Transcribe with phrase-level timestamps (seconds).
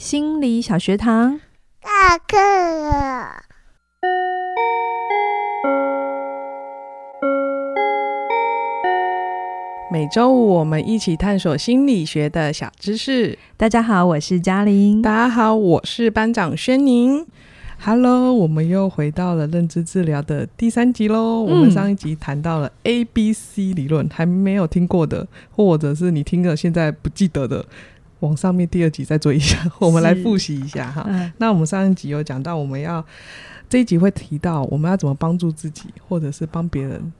[0.00, 1.38] 心理小学堂，
[1.82, 3.42] 下课了。
[9.92, 13.38] 每周五我们一起探索心理学的小知识。
[13.58, 15.02] 大家好，我是嘉玲。
[15.02, 17.26] 大家好，我是班长轩宁。
[17.78, 21.44] Hello，我们又回到了认知治疗的第三集喽。
[21.44, 27.66] 嗯、我们上一集谈到了 A B C 理论，还没有听过的，或者是你听了现在不记得的。
[28.20, 31.04] 往上面第二集再做一下， 我们来复习一下哈。
[31.08, 33.04] 嗯、那我们上一集有讲到，我们要
[33.68, 37.12] 这一集会提到我们要怎么帮助自己，或者是帮别人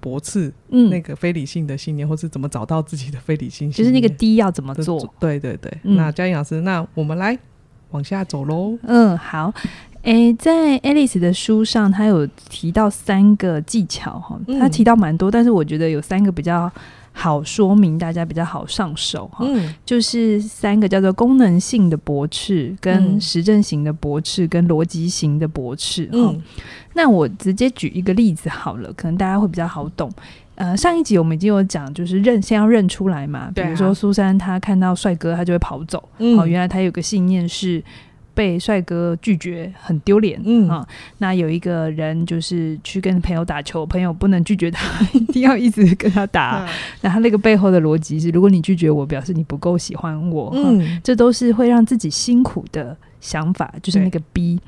[0.00, 4.98] 驳斥那个非理性的信念，嗯、或是怎么找到自己的非理性信念，就是那个 D 要怎么做？
[5.20, 5.72] 对对对。
[5.84, 7.38] 嗯、那嘉颖老师，那我们来
[7.90, 8.78] 往下走喽。
[8.82, 9.52] 嗯，好。
[10.02, 16.72] 诶、欸，在 Alice 的书上，他有提到三个技巧哈，他提到蛮多，嗯、但是我觉得有三个比较。
[17.18, 26.06] 好说明，大家比较好上手哈，嗯、就是三个叫做功能性的驳斥、跟实证型的驳斥、跟逻辑型的驳斥。
[26.12, 26.38] 嗯，
[26.92, 30.12] 那我直接举一个例子好了，可能大家会比较好懂。
[30.56, 36.06] 呃，上一集我们已经有讲，就是认先要认出来嘛，比如说苏珊她看到帅哥，她就会跑走。
[36.18, 37.82] 嗯、哦，原来她有个信念是。
[38.36, 40.68] 被帅哥拒绝很丢脸，嗯。
[40.68, 40.86] 啊，
[41.18, 46.62] 那有一个人就是去跟朋友打球，朋友不能拒绝他， 一定要一直跟他打。
[46.62, 46.68] 嗯、
[47.00, 54.60] 那他那个背后的逻辑是，如果你拒绝我，表示你不够喜欢我，嗯，这都是会让自己辛苦的想法，就是那个 B。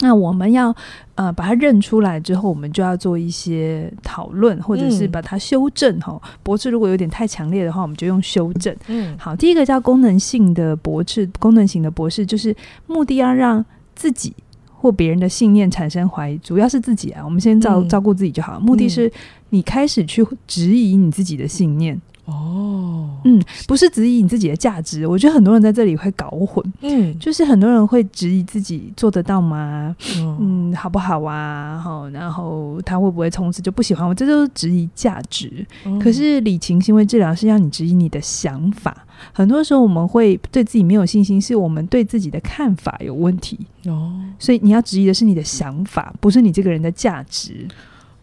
[0.00, 0.74] 那我们要
[1.14, 6.20] 呃把它认出来之后，我们就要做一些讨论，或者是把它修正哈。
[6.42, 8.74] 驳斥如果有点太强烈的话，我们就用修正。
[8.88, 12.54] 嗯，好，第一个叫功能性的驳斥，功能型的驳斥就是
[12.86, 14.34] 目的要让自己
[14.74, 17.22] 或别人的信念产生怀疑，主要是自己啊。
[17.24, 19.10] 我们先照照顾自己就好，目的是
[19.50, 22.00] 你开始去质疑你自己的信念。
[22.26, 29.94] 哦，嗯，不是质疑你自己的价值，我觉得很多人在这里会搞混，嗯，就是很多人会质疑自己做得到吗？
[30.40, 31.80] 嗯，好不好啊？
[31.82, 34.12] 好，然后他会不会从此就不喜欢我？
[34.12, 35.64] 这都是质疑价值。
[35.84, 43.56] 嗯、可是理情行为治疗是让你质疑你的想法，很多时候我们会对自己没有信心，是我们对自己的看法有问题
[43.86, 44.12] 哦。
[44.38, 47.68] 所以你要质疑的是你的想法，不是你这个人的价值。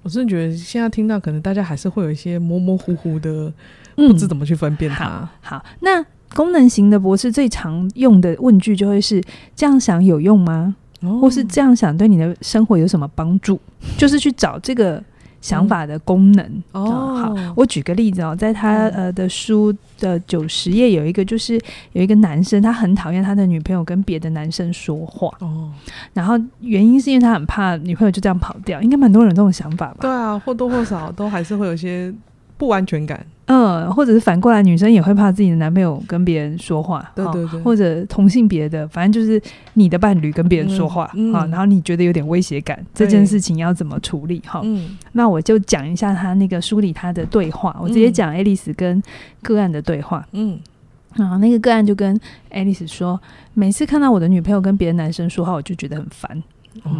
[0.03, 3.51] 我真的觉得现在听到，可能大家还是会有一些模模糊糊的。
[3.95, 5.05] 不知怎么去分辨它。
[5.05, 6.03] 嗯、好，好，那
[6.35, 9.23] 功能型的博士最常用的问句就会是：
[9.55, 10.75] 这样想有用吗？
[11.01, 13.59] 哦、或是这样想对你的生活有什么帮助？
[13.97, 15.03] 就是去找这个。
[15.43, 21.59] 想法的功能、嗯、哦，好，我举个例子哦，在他呃的书的九十页有一个，就是
[21.91, 25.69] 有一个男生，他很讨厌他的女朋友跟别的男生说话哦，
[26.13, 29.97] 然后原因是因为他很怕女朋友就这样跑掉，应该蛮多人这种想法吧？
[29.99, 32.13] 对啊，或多或少都还是会有些
[32.63, 33.25] 不安全感。
[33.47, 39.41] 嗯，或者是反过来，女生也会怕自己的男朋友跟别人说话，对对对，或者同性别的，反正就是
[39.73, 41.03] 你的伴侣跟别人说话
[41.33, 44.41] 啊，然后你觉得有点威胁感，这件事情要怎么处理？
[44.45, 49.03] 哈，嗯，那我就讲一下他那个梳理他的对话，我直接讲爱丽丝跟
[49.41, 50.57] 个案的对话，嗯，
[51.15, 52.17] 然后，那个个案就跟
[52.49, 53.19] 爱丽丝说，
[53.53, 56.41] 每次看到我的女朋友跟别的男生说话，我就觉得很烦，
[56.83, 56.91] 哦，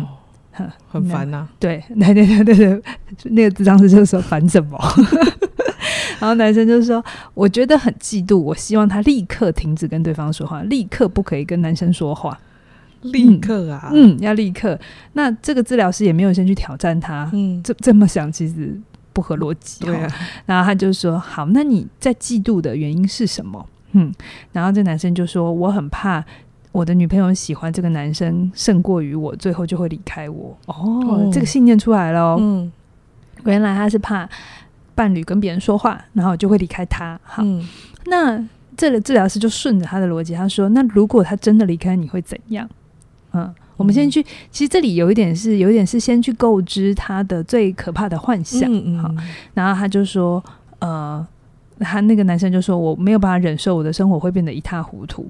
[0.60, 2.82] 嗯、很烦呐， 对，对对对对对，
[3.32, 4.78] 那个咨商师就是说烦什么？
[6.20, 7.04] 然后男生就说
[7.34, 12.40] ：“我觉得很嫉妒，我希望他立刻停止跟对方说话，立刻不可以跟男生说话，
[13.02, 14.80] 立刻啊，嗯，嗯，要立刻。
[15.14, 18.80] 那这个治疗师也没有先去挑战他，嗯，这这么想其实
[19.12, 20.10] 不合逻辑，对啊。
[20.46, 23.66] 然后他就说：好，那你在嫉妒的原因是什么？
[23.92, 24.12] 嗯，
[24.52, 26.24] 然后这男生就说：我很怕
[26.72, 30.58] 我的女朋友喜欢这个男生胜过于我，最后就会离开我。
[30.66, 30.76] 哦，
[31.08, 32.72] 哦这个信念出来了，嗯，
[33.46, 34.28] 原来他是怕。”
[34.96, 37.20] 伴侣跟别人说话，然后就会离开他。
[37.24, 37.68] 好，嗯、
[38.06, 38.44] 那
[38.76, 42.68] 这个治疗师就顺着他的逻辑，他说：“那如果他真的离开，你会怎样？”
[43.34, 48.72] 嗯，嗯我们先去，其实这里有一点是，有一点是先去构知他的最可怕的幻想。
[48.72, 49.14] 嗯嗯好，
[49.54, 50.44] 然后他就说
[50.80, 51.26] ：“呃，
[51.80, 55.30] 他那个男生就说，我没有办法忍受我的生活会变得一塌糊涂。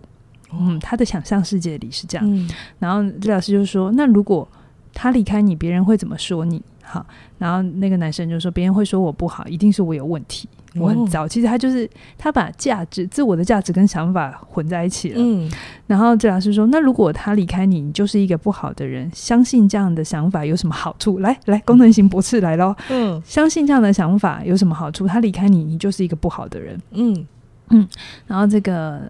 [0.49, 2.25] 哦、嗯，他的想象世界里是这样。
[2.29, 2.49] 嗯、
[2.79, 4.47] 然后治疗师就说：“那如果
[4.93, 6.61] 他离开你，别人会怎么说你？”
[6.93, 7.05] 好，
[7.39, 15.15] 然后那个男生就说：“别人会说我不好，一定是我有问题，我很糟。”其实他就是他把价值、自我的价值跟想法混在一起了。
[15.17, 15.51] 嗯，
[15.87, 22.75] 然后治疗师说：“那如果他离开你，你就是一个不好的人，相信这样的想法有什么好处？”来来，功能型博士来喽。
[22.91, 25.07] 嗯，相信这样的想法有什么好处？
[25.07, 26.79] 他离开你，你就是一个不好的人。
[26.91, 27.25] 嗯
[27.69, 27.87] 嗯，
[28.27, 29.01] 然后这个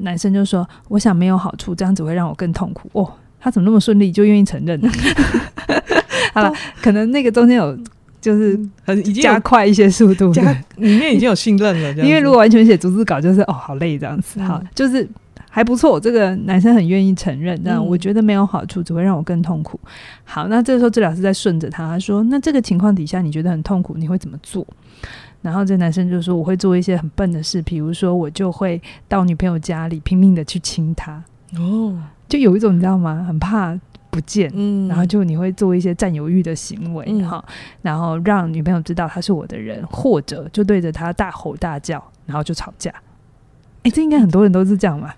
[0.00, 4.90] 男生就说：“我想没有好处，这样子会让我更痛苦。”哦，他怎么那么顺利就愿意承认呢？
[6.34, 6.52] 好了，
[6.82, 7.76] 可能那个中间有
[8.20, 11.90] 就是很已经加快一些速度，加里面已经有信任了。
[12.04, 14.40] 因为如果完全写逐字稿，就是哦好累这样子。
[14.40, 15.08] 好，就是
[15.50, 19.80] 还不错，这个男生很愿意承认，这样、嗯、我觉得没有好处，只会让我更痛苦。
[20.24, 24.66] 好，那这个时候治疗师在顺着他，他说：“那这个情况底下你觉得很痛苦，你会怎么做？”
[25.40, 31.22] 然后这男生就说：“我会做一些很笨的事，比如说我就会到女朋友家里拼命的去亲她。”
[31.56, 31.96] 哦，
[32.28, 33.24] 就有一种你知道吗？
[33.26, 33.78] 很怕
[34.10, 42.92] 不见，嗯，然后就你会做一些占有欲的行为，哈、嗯，然后让女朋友知道他是我的人，或者就对着他大吼大叫，然后就吵架。
[43.82, 45.16] 哎，这应该很多人都是这样吧？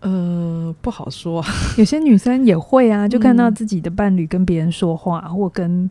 [0.00, 1.44] 呃，不好说。
[1.78, 5.88] 有些女生也会啊，就看到自己的伴侣跟别人说话，嗯、或跟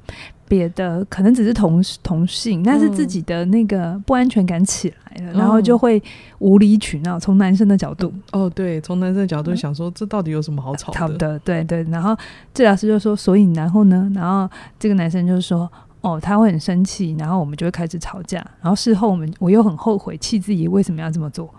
[0.51, 6.03] 别的可能只是同同性，但是自己的那个不安全感起来了，嗯、然后就会
[6.39, 7.17] 无理取闹。
[7.17, 10.99] 从男生的角度，哦，对，从男生的角度想说，嗯、这到底有什么好吵的？
[10.99, 11.81] 吵的，对对。
[11.83, 12.13] 然后
[12.53, 14.11] 治疗师就说，所以然后呢？
[14.13, 15.71] 然后这个男生就说，
[16.01, 18.45] 哦，他会很生气，然后我们就会开始吵架。
[18.59, 21.49] 然后事后我们我又很后悔，气自己为什么要这么做。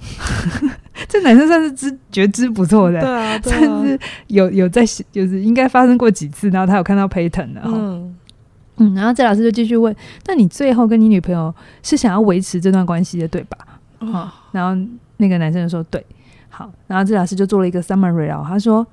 [1.08, 4.82] 这男生算是知觉知不错的，对啊，对啊， 算是有有在，
[5.12, 8.16] 就是应该发生过几次，然后他有看到 pattern 的，嗯
[8.80, 9.94] 嗯，然后这老师就继续问：
[10.26, 13.56] 那你最后跟你女朋友是想要维持这段关系的，对吧？
[14.00, 14.74] 哦，然后
[15.18, 16.04] 那个男生就说：对，
[16.48, 18.86] 好，然后这老师就做了一个 summary 哦，他说：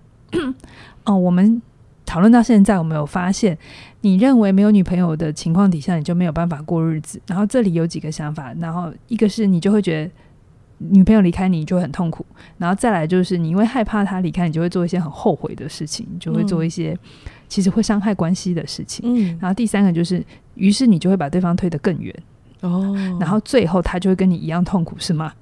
[1.05, 1.61] 哦，我们
[2.05, 3.57] 讨论到现在，我们有发现，
[4.01, 7.19] 你认为没有女朋友的情况底下，你就没有办法过日子。
[7.25, 10.11] 然后这里有几个想法，然后一个是你就会觉得。
[10.79, 12.23] 女朋友离开你就很痛苦，
[12.59, 16.95] 然后再来就是你因为害怕她离开，你就会做一些很后悔的事情，就会做一些
[17.47, 19.03] 其实会伤害关系的事情。
[19.05, 20.23] 嗯，然后第三个就是，
[20.55, 22.13] 于是你就会把对方推得更远。
[22.61, 25.33] 哦，然后最后他就会跟你一样痛苦，是吗？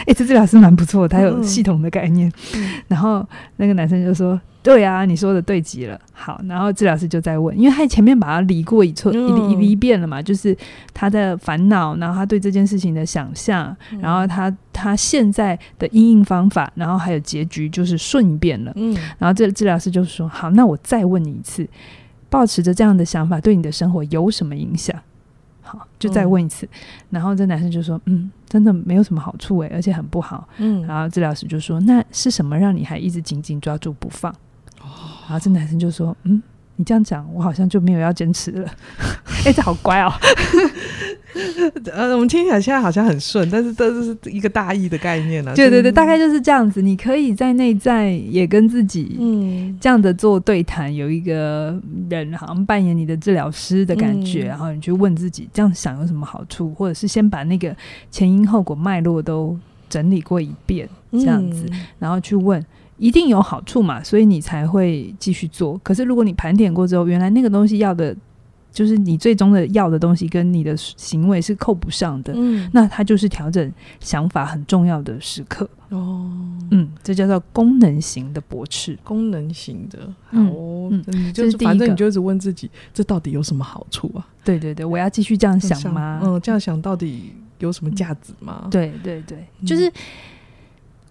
[0.00, 2.32] 哎、欸，这治疗师蛮不错，他有系统的概念。
[2.54, 3.26] 嗯、然后
[3.56, 4.40] 那个男生就说。
[4.68, 5.98] 对啊，你说的对极了。
[6.12, 10.54] 好，然后治疗师就在问，因为他前面把他理过一次，一理一遍了嘛，就是
[10.92, 18.72] 他的烦恼，然后他对这件事情的想象，然后他他现在的应应方法，然后还有结局，就是顺一遍了。
[18.76, 21.66] 嗯，然后这治疗师就说：“好，那我再问你一次，
[22.28, 24.94] 保持着这样的想法，对你的生活有什么影响？”
[25.62, 26.68] 好，就再问一次。
[27.08, 34.34] 然后这男生就说：“嗯，真的没有什么好处诶，而且很不好。”嗯，然后治疗师就说：“那是什么让你还一直紧紧抓住不放？”
[35.28, 36.42] 然后这男生就说：“嗯，
[36.76, 38.66] 你这样讲，我好像就没有要坚持了。
[38.66, 38.72] 欸
[39.44, 40.10] ”哎，这好乖哦。
[41.92, 45.54] 呃，我们听起来现在好像很顺，但是这是一个大意的概念呢、啊。
[45.54, 46.80] 对对对，大概就是这样子。
[46.80, 51.78] 你可以在内在也跟自己嗯这样的做对谈，有一个
[52.08, 57.76] 人好像扮演你的治疗师的感觉，嗯、然后你去问自己这样想有什么好处，或者是先把那个
[58.10, 59.56] 前因后果脉络都
[59.90, 62.64] 整理过一遍，这样子，嗯、然后去问。
[62.98, 65.78] 一定有好处嘛，所以你才会继续做。
[65.84, 68.14] 可是如果你盘点过之后，原来那个东西要的，
[68.72, 72.32] 就是你最终的要的东西，跟你的行为是扣不上的。
[72.36, 75.68] 嗯，那它就是调整想法很重要的时刻。
[75.90, 76.28] 哦，
[76.70, 78.98] 嗯，这叫做功能型的驳斥。
[79.02, 80.00] 功能型的，
[80.30, 84.26] 哦，嗯，嗯就是反正你就一直问自己，这到底有什么好处啊？
[84.44, 86.20] 对对对，我要继续这样想吗？
[86.22, 88.62] 嗯，这样想到底有什么价值吗？
[88.64, 89.90] 嗯、对对对，就是。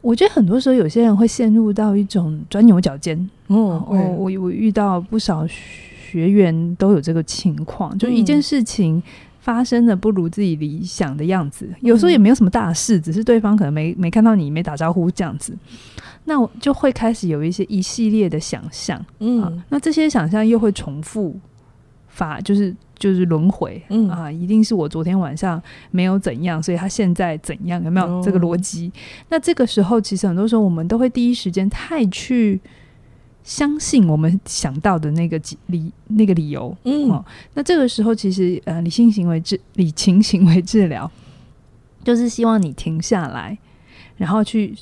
[0.07, 3.29] 我觉得很多时候有些人会陷入到一种钻牛角尖。
[3.47, 9.03] 哦，我我遇到不少学员都有这个情况，就一件事情
[9.41, 15.53] 发生的不如自己理想的样子，有时候也没有什么大事，只是对方可能没没看到你，没打招呼这样子，
[16.23, 19.05] 那我就会开始有一些一系列的想象。
[19.19, 21.37] 嗯，那这些想象又会重复
[22.07, 22.73] 发，就是。
[22.97, 25.61] 就是轮回，嗯啊，一定是我昨天晚上
[25.91, 27.83] 没有怎样，所以他现在怎样？
[27.83, 28.87] 有没有这个逻辑？
[28.87, 28.91] 哦、
[29.29, 32.59] 那这个时候，其实很多时候我们都会第一时间太去
[33.43, 37.23] 相信我们想到的那个理那个理由，嗯、哦，
[37.53, 41.09] 那这个时候其实呃，理性行为治理情行为治疗，
[42.03, 43.57] 就是希望你停下来，
[44.17, 44.75] 然后去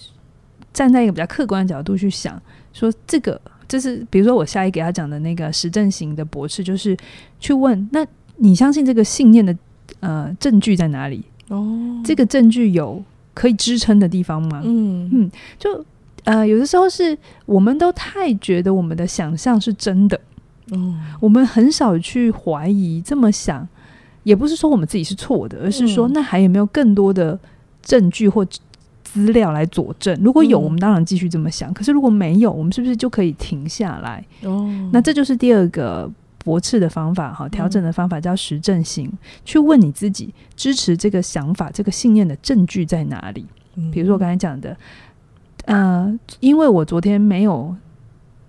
[0.71, 2.41] 站在一个比较客观的角度去想，
[2.71, 3.39] 说这个。
[3.67, 6.95] 就是比如说我下一给他讲的那个实证型的博士，就是
[7.39, 8.05] 去问：那
[8.37, 9.55] 你相信这个信念的
[9.99, 11.23] 呃证据在哪里？
[11.49, 13.03] 哦，这个证据有
[13.33, 14.61] 可以支撑的地方吗？
[14.63, 15.09] 嗯。
[15.13, 15.85] 嗯，就
[16.23, 20.19] 呃有的时候是我们都太觉得我们的想象是真的，
[20.71, 23.67] 哦，我们很少去怀疑这么想，
[24.23, 27.39] 也不是说我们自己是错的，而是说那还有没有更多的
[27.83, 28.45] 证据或
[29.15, 31.71] 资料来佐证，如果有，我们当然继续这么想。
[31.71, 34.21] 嗯、可是如果没有，我们是不是就可以停下来？
[34.43, 43.45] 哦，那这就是第二个驳斥的方法哈，调整的方法叫实证型，嗯、去问你自己支持这个想法、这个信念的证据在哪里？
[43.75, 44.75] 嗯、比如说我刚才讲的，
[45.63, 47.73] 呃，因为我昨天没有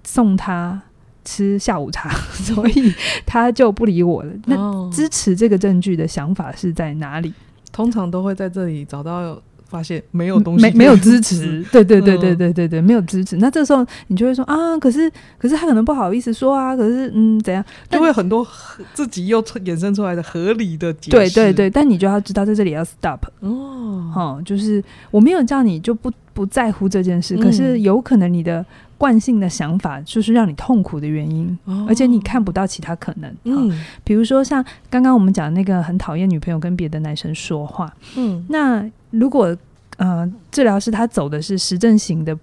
[0.03, 0.83] 送他
[1.25, 2.93] 吃下午茶， 所以
[3.25, 4.33] 他就不理我了。
[4.47, 7.33] 那支持这个证据的想法是在哪里？
[7.71, 9.41] 通常都会在这里找到。
[9.69, 13.37] 发现没有东西，没没有支持， 对对对对对对对，没有支持。
[13.37, 18.47] 那这时候你就会说啊，可是可是他可能不好意思说啊，可是嗯怎样，就会很多
[18.95, 21.11] 自己又衍生出来的合理的解释。
[21.11, 28.65] 对对对，但你就要知道在这里要 stop 哦，好，就是我没有叫你就不不在乎这件事，可是有可能你的。
[28.99, 33.31] 惯性的想法就是让你痛苦的原因，哦、而且你看不到其他可能。
[33.45, 33.71] 嗯，
[34.03, 37.93] 比如说像刚刚我们讲那个很讨厌女朋友跟别的男生说话。
[38.17, 39.55] 嗯，那如果
[39.99, 42.39] 呃治疗师他走的是实证型的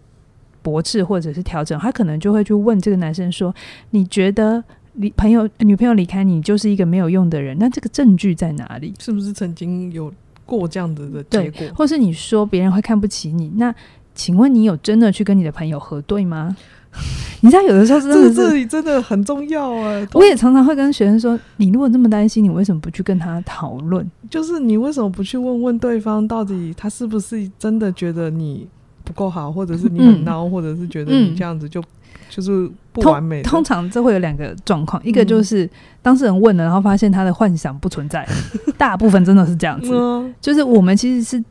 [0.62, 3.54] 驳斥或者是调整，他可能就会去问这个男生说
[3.90, 7.58] ：“你觉得离朋友女朋友离开你就是一个没有用的人？
[7.58, 8.94] 那这个证据在哪里？
[9.00, 10.14] 是不是曾经有
[10.46, 11.68] 过这样子的结果？
[11.76, 13.52] 或是你说别人会看不起你？
[13.56, 13.74] 那？”
[14.14, 16.56] 请问你有真的去跟你的朋友核对吗？
[17.42, 20.08] 你知道有的时候真的是，这里真的很重要啊！
[20.14, 24.10] 我也常常会跟学生说：你如果这么担心，你为什么不去跟他讨论？
[24.30, 28.68] 就是你为什么不去问问对方，到底他是不是真的觉得你
[29.04, 31.86] 不够好，或者是你很孬，嗯、或者是觉得你这样子就、嗯、
[32.30, 33.52] 就是不完美通？
[33.54, 35.68] 通常这会有两个状况，一个就是
[36.04, 38.26] 当事人问了，然后发现他的幻想不存在，
[38.78, 39.90] 大部分真的是这样子。
[39.92, 41.44] 嗯、就是我们其实是。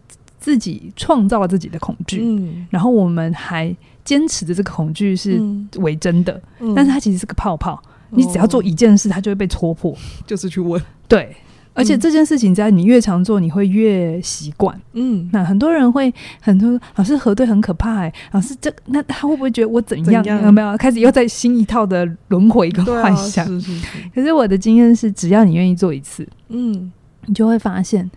[0.43, 3.73] 自己创造了自己的恐惧，嗯、然后我们还
[4.05, 5.41] 坚持着这个恐惧是
[5.77, 7.81] 为真的，嗯、但是它其实是个泡泡。
[8.11, 9.97] 嗯、你只要做一件事，它就会被戳破，
[10.27, 10.83] 就是去问。
[11.07, 11.37] 对，
[11.75, 14.77] 而且这件事情只要你越常做，你会越习惯。
[14.95, 20.25] 嗯，那很多人会很多老师核对很可怕哎、欸，老师这那他会不会觉得我怎样？
[20.43, 23.47] 有没有开始又在新一套的轮回一个幻想？
[23.47, 23.87] 啊、是是是。
[24.13, 26.91] 可是我的经验是，只要你愿意做一次，嗯，
[27.27, 28.11] 你就会发现。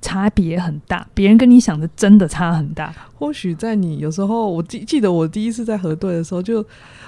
[0.00, 2.94] 差别很大，别人跟你想的真的差很大。
[3.14, 6.64] 或许在你有时候，我记记得我第一次在核对的时候，就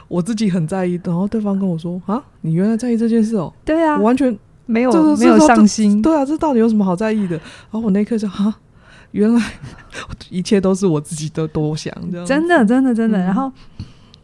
[0.08, 6.02] 我自己很在意，然后对方跟我说：“啊，你原来在意这件事哦。”对啊，我完全没有没有上心。
[6.02, 7.36] 对啊，这到底有什么好在意的？
[7.36, 8.58] 然后我那一刻就啊，
[9.12, 9.40] 原来
[10.28, 11.94] 一切都是我自己的多想，
[12.26, 13.18] 真的真的真的。
[13.18, 13.52] 然后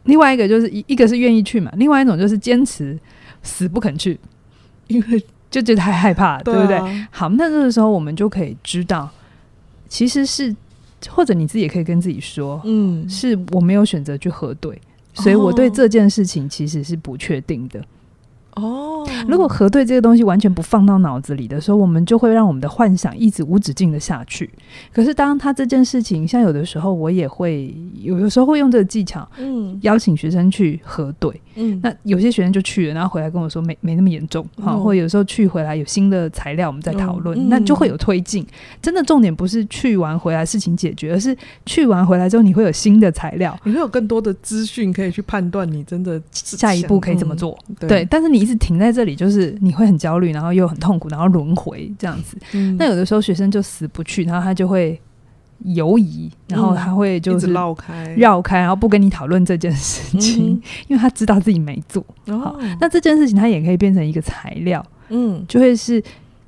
[0.04, 2.98] 另外一个就是一一个是愿意去嘛，另外一种就是坚持
[3.42, 4.18] 死不肯去，
[4.88, 5.24] 因为。
[5.56, 6.78] 就觉得太害怕，对不对？
[7.10, 9.08] 好，那这个时候我们就可以知道，
[9.88, 10.54] 其实是
[11.08, 14.78] 或者你自己也可以跟自己说，嗯，是我没有选择去核对，
[15.14, 17.80] 所以我对这件事情其实是不确定的。
[17.80, 17.84] 哦，
[19.28, 24.48] 如果核对这个东西完全不放到脑子里的时候，我们就会让我们的幻想一直无止境的下去。
[24.92, 31.30] 可是当他这件事情，像有的时候我也会，有的时候会用这个技巧，嗯，邀请学生去核对。
[31.58, 38.46] 嗯，那有些学生就去了，然后回来跟我说没没那么严重，好，或者有时候去回来有新的材料，我们再讨论，那就会有推进。
[38.82, 41.34] 真的重点不是去完回来事情解决，而是
[41.64, 47.58] 去完回来之后你会有新的材料，你会有更多的资讯可以去判断你真的下一步可以怎么做。
[47.80, 52.38] 对，但是你一直停在这里，就是你会很焦虑，然后又很痛苦，然后轮回这样子。
[52.78, 55.00] 那有的时候学生就死不去，然后他就会。
[55.64, 62.04] 犹疑，然后他会就是绕开，绕开，然后不跟你讨论这件事情，嗯、 因为他知道自己没做。
[62.26, 66.00] 哦、好，那这件事情他也可以变成一个材料，嗯，就会是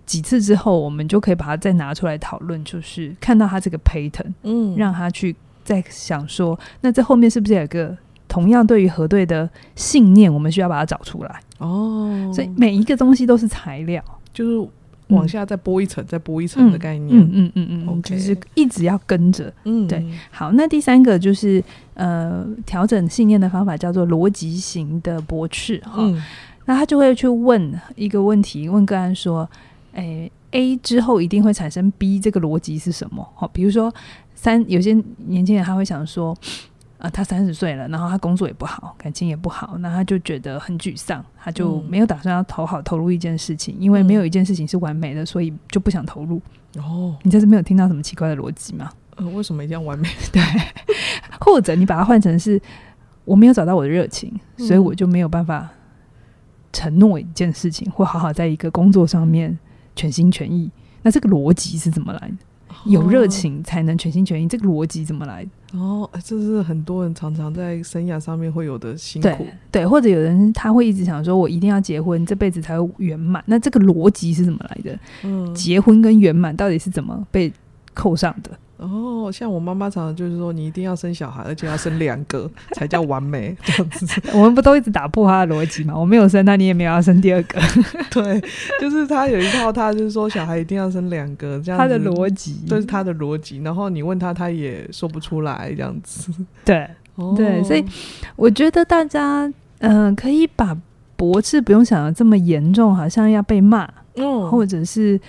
[0.05, 7.97] 几次之后，我们就可以把它再拿出来讨论，就是看到他这个 pattern，嗯，让他去再想说，那这后面是不是有一个
[8.39, 11.41] 同样对于核对的信念，我们需要把它找出来。
[11.59, 14.03] 哦，所以每一个东西都是材料，
[14.33, 14.69] 就是。
[15.09, 20.05] 往下再剥一层，嗯、再剥一层的概念，嗯嗯嗯嗯就是一直要跟着，嗯，对。
[20.31, 21.65] 好，那第三个就是
[21.95, 25.95] 呃，调整信念的方法叫做逻辑型的驳斥哈。
[25.97, 26.23] 嗯、
[26.67, 29.49] 那他就会去问一个问题，问个案说
[29.97, 33.91] ：“诶、欸、A 之后一定会产生 B，这个逻辑是什么？”好，比如说
[34.35, 34.93] 三，有些
[35.27, 36.37] 年轻人他会想说。
[36.99, 46.43] 啊，他三十岁了，然后他工作也不好，感情也不好，那他就觉得很沮丧，他就没有打算要投好投入一件事情，嗯、因为没有一件事情是完美的，所以就不想投入。
[46.77, 48.91] 哦，你这是没有听到什么奇怪的逻辑吗？
[49.17, 50.09] 呃，为什么一定要完美？
[50.33, 50.43] 对，
[51.41, 52.61] 或者你把它换成是，
[53.25, 55.69] 我没有找到我的热情，所以我就没有办法
[56.73, 59.57] 承诺一件事情，或好好在一个工作上面
[59.95, 60.71] 全心全意。
[61.03, 62.37] 那这个逻辑是怎么来的？
[62.87, 65.51] 有热情才能全心全意，这个逻辑怎么来的？
[65.75, 69.29] 哦，这是很多人常常在生涯上面会有的辛苦。
[69.29, 73.45] 对，对，或者有人他会一直想说，我一定要结婚，这辈子才会圆满。
[73.47, 74.99] 那这个逻辑是怎么来的？
[75.25, 77.53] 嗯，结婚跟圆满到底是怎么被
[77.93, 78.51] 扣上的？
[78.79, 84.07] 哦，像我妈妈常常就是说，你一定要生小孩，而且要生两个才叫完美这样子。
[84.33, 85.99] 我们不都一直打破她的逻辑吗？
[85.99, 87.61] 我没有生，那你也没有要生第二个。
[88.09, 88.41] 对，
[88.81, 91.83] 就是她有一套，她就是说小孩一定要生两个这样子。
[91.83, 93.59] 他的逻辑，这是她的逻辑。
[93.65, 96.33] 然后你问他，他也说不出来这样子。
[96.65, 97.85] 对，哦、对，所以
[98.37, 100.79] 我觉得大家嗯、呃，可以把
[101.17, 105.21] 驳斥不用想的这么严重，好像要被骂，嗯，或者是。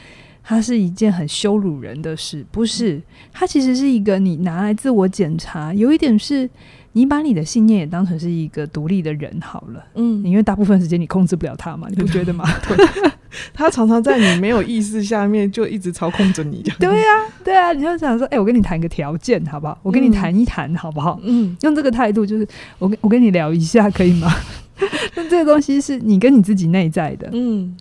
[0.49, 2.99] 它是一件很羞辱人的事，不是？
[3.31, 6.49] 它其实是一个你拿来自我检查，有一点是。
[6.93, 12.43] 你把你的信念也当成是一个独立的人好了，嗯，因为大部分时间你控制不了他嘛，你不觉得吗？
[12.67, 13.11] 对，
[13.53, 16.63] 他常常在你没有意识下面就一直操控着你。
[16.79, 17.05] 对呀，
[17.43, 19.77] 对啊，你就想说，哎、欸，我跟你谈个条件好不好？
[19.83, 21.19] 我跟你谈一谈好不好？
[21.21, 22.47] 嗯，用这个态度就是
[22.79, 24.27] 我跟我跟你聊一下可以吗？
[25.15, 27.77] 那这个东西是你跟你自己内在的，嗯，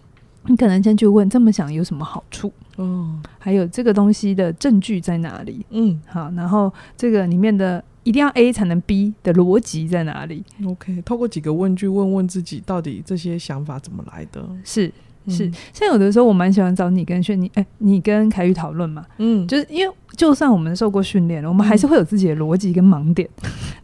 [0.46, 2.52] 你可能先去问这么想有什么好处？
[2.76, 5.64] 嗯，还有这个东西的证据在哪里？
[5.70, 7.82] 嗯，好，然后这个里面的。
[8.04, 14.42] 一定要 A 才能 B 的逻辑在哪里？OK，透过几个问句问问自己，到底这些想法怎么来的？
[14.64, 14.90] 是
[15.28, 23.28] 是，嗯、像有的时候我蛮喜欢找你跟炫你，哎、欸，你跟凯宇讨论嘛，嗯，就是因为就算我们受过训练了，我们还是会有自己的逻辑跟盲点。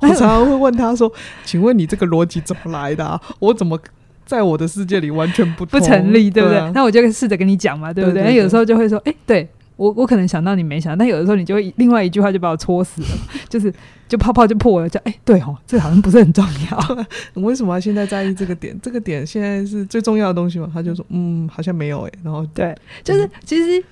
[0.00, 1.12] 嗯、我常常会问他说
[1.44, 3.20] ：“请问你这个逻辑怎么来的、啊？
[3.40, 3.78] 我怎么
[4.24, 8.22] 在我的世界里完全不不成立，对不对？”对啊、那我就试着跟你讲嘛，对不对？
[8.22, 13.08] 那有时候就会说：“哎、欸，对。”我我可能想到你没想到，但有的时候你就会另外一句话就把我戳死了，
[13.50, 13.74] 就是
[14.06, 17.06] 就泡泡就破了，就哎、欸、对哦，这好像不是很重要。
[17.34, 18.78] 你为什么要现在在意这个点？
[18.80, 20.70] 这个点现在是最重要的东西吗？
[20.72, 22.18] 他就说嗯，好像没有哎、欸。
[22.22, 23.84] 然后对，就是、嗯、其实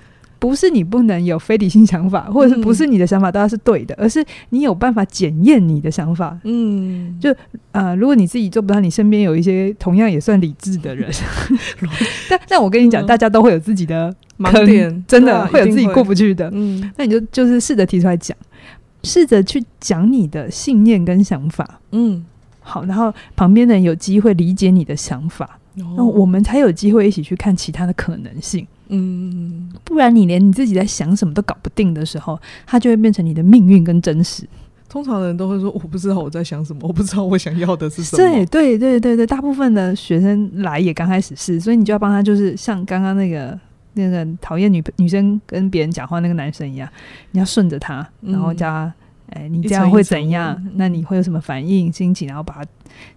[0.43, 6.37] 不是你不能有非理性想法，或者是不是你的想法大家是对的，嗯、而是你有办法检验你的想法。
[6.43, 7.33] 嗯，就
[7.71, 11.09] 呃，如果你自己做不到，你身边有一些同样也算理智的人，
[12.29, 14.13] 但但我跟你讲，嗯、大家都会有自己的。
[14.39, 18.37] 盲点真的会有自己过不去的，嗯，那你就就是试着提出来讲，
[19.05, 22.25] 试着去讲你的信念跟想法，嗯，
[22.59, 34.49] 好，然后旁边的人有机会理解你的想法，然后、我们才有机会一起去看其他的可能性，嗯，不然你连你自己在想什么都搞不定的时候，它就会变成你的命运跟真实。
[34.89, 38.19] 通常人都会说，我不知道我在想什么，我不知道我想要的是什么。
[38.19, 43.59] 对对对对对，大部分的学生来也刚开始是，所以你就要帮他，就是像刚刚那个。
[43.95, 46.89] 那个讨厌女女生跟别人讲话那个男生一样，
[47.33, 48.95] 你要顺着他，然后叫他，
[49.29, 50.59] 哎、嗯欸，你这样会怎样？
[50.77, 52.27] 那你会有什么反应、心情？
[52.27, 52.65] 然后把他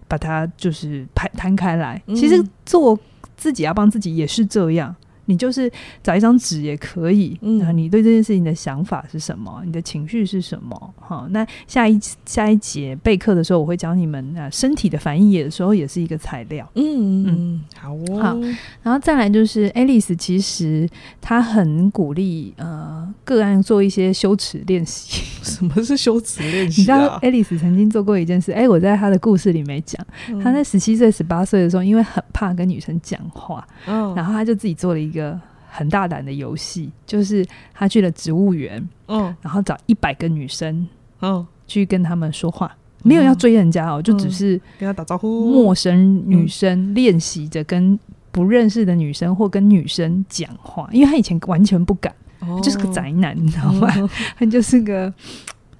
[0.06, 2.02] 把他就是拍摊开来。
[2.06, 2.98] 嗯、其实做
[3.38, 4.94] 自己要帮自己也是这样。
[5.26, 5.70] 你就是
[6.02, 9.62] 找一张纸也可以，嗯，你对这件事情的想法是什么？
[9.64, 10.94] 你的情绪是什么？
[11.00, 16.68] 好，那下一下一节备课的时候，我会教你们啊，身体的反应，有的时候也是一个材料。
[16.74, 18.20] 嗯嗯，好哦。
[18.20, 18.38] 好，
[18.82, 20.88] 然后再来就是 Alice，其实
[21.20, 25.22] 她很鼓励呃个案做一些羞耻练习。
[25.46, 26.96] 什么是羞耻练习啊？
[26.98, 28.52] 你知道 Alice 曾经做过一件事？
[28.52, 30.04] 哎，我在她的故事里没讲。
[30.42, 35.16] 她在十七岁、十八岁的时候，因为很怕跟女生讲话，嗯，然后她就自己做了一个。
[35.16, 40.86] 一个很大胆的游戏，就是他去了植物园，嗯，然后找一百个女生，
[41.22, 45.50] 嗯，去跟他们说话，没有要追人家哦，就只是跟他打招呼。
[45.50, 47.98] 陌生女生练习着跟
[48.30, 52.14] 不认识的女生或跟女生讲话，因为他以前完全不敢，
[52.62, 53.88] 就是个宅男，你知道吗？
[54.38, 55.12] 他就是个。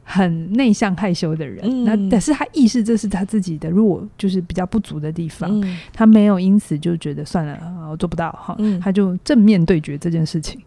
[0.09, 5.51] 很内向害羞的人，嗯、那但是他意识这是他自己的弱，就是比较不足的地方。
[5.61, 7.59] 嗯、他没有因此就觉得算了，
[7.91, 10.61] 我做不到哈，嗯、他就正面对决这件事情。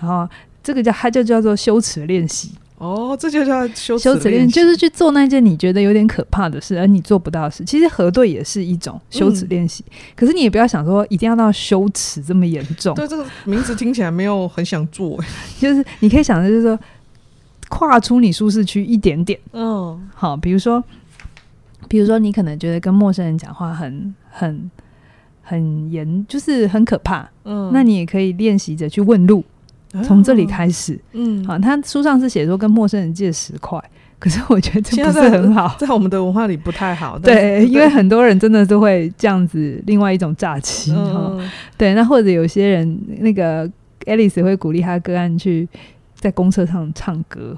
[0.00, 0.26] 然后
[0.62, 2.52] 这个叫他就叫做羞耻练习。
[2.78, 7.62] 哦，这就叫羞羞耻练习，就是去做那件你觉得有点可怕的事，而你做不到的事。
[7.64, 12.94] 其实核对也是一种羞耻练习，嗯、可是你也不要想说一定要到羞耻这么严重。
[12.94, 15.22] 对，这个名字听起来没有很想做，
[15.60, 16.78] 就是你可以想的就是说。
[17.68, 20.82] 跨出你舒适区一点点，嗯，好，比如说，
[21.86, 24.70] 比如说，你可能觉得跟陌生人讲话很、很、
[25.42, 29.44] 很严，就是很可怕，嗯，那你也可以练习着去问路，
[30.02, 33.78] 从这里开始，嗯，好，他书上是写说跟陌生人借十块，
[34.18, 41.38] 可是我觉得这不是很好，在我们的文化里不太好，对，对，因为很多人真的都会这样子，另外一种诈欺，嗯，
[41.76, 43.70] 对，那或者有些人，那个
[44.06, 45.68] Alice 会鼓励他个案去。
[46.20, 47.56] 在公车上唱歌，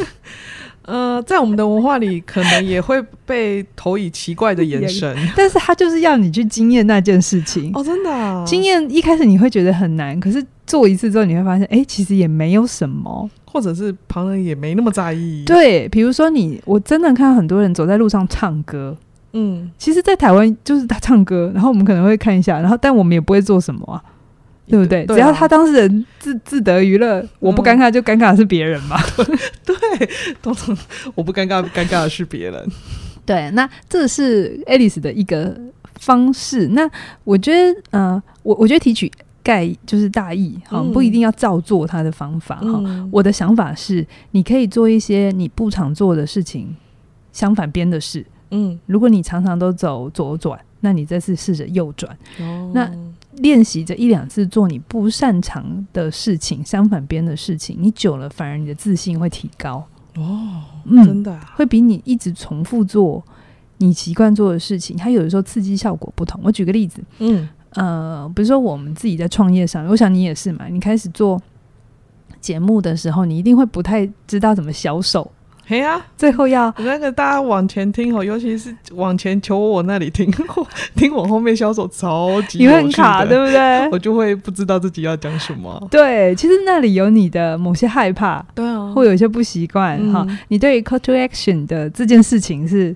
[0.86, 5.16] 呃，在我们的文化里，可能也会被投以奇怪的眼神。
[5.34, 15.42] 但是他就是要你去经验那件事情哦，真的啊，经验一开始你会觉得很难，可是做一次之后，你会发现，哎、欸，其实也没有什么，或者是旁人也没那么在意。
[15.44, 18.96] 对，比如说你，我真的看到很多人走在路上唱歌，
[19.32, 24.00] 嗯，其实，在台湾就是他唱歌，然后我们可能会看一下，然后但我们也不会做什么啊。
[24.68, 25.06] 对不对？
[25.06, 28.96] 对啊、只要他当事人自自得娱乐，我不尴尬就尴尬的是别人嘛。
[29.64, 29.76] 对，
[30.42, 30.76] 通常
[31.14, 32.68] 我不尴尬，尴尬的是别人。
[33.24, 35.56] 对，那这是 Alice 的一个
[35.94, 36.68] 方式。
[36.68, 36.88] 那
[37.24, 39.10] 我觉得，呃，我我觉得提取
[39.42, 42.82] 概就是大意哈，不一定要照做他的方法哈。
[42.84, 46.74] 嗯、我的想法是，你可以做一些你不常做的事情，
[47.32, 48.24] 相反边的事。
[48.50, 52.16] 嗯，如果你常常都走左转，那你这次试着右转。
[52.40, 52.90] 哦，那。
[53.36, 60.62] 练习着一两次做你不擅长的事情，相反边的事情，你久了反而你的自信会提高哦。
[60.84, 63.22] 嗯，真的、啊、会比你一直重复做
[63.78, 66.40] 你习惯做的事情，它有的时候刺激效果不同。
[66.44, 71.40] 我举个例子，嗯呃，比如说我们自己在创业上，我想你也是嘛，你开始做
[72.40, 75.30] 节目的时候，你一定会不太知道怎么销售。
[75.68, 80.32] 嘿呀，最后要那个大家往前听哦，尤其是往前求我那里听，
[80.94, 83.88] 听我后面销售超级你会很卡，对不对？
[83.90, 85.84] 我就会不知道自己要讲什么。
[85.90, 90.24] 对，其实那里有你的某些害怕，对啊，会有一些不习惯哈。
[90.48, 92.94] 你对于 call to action 的这件事情是